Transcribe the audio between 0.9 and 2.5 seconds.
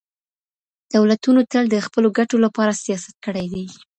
دولتونو تل د خپلو ګټو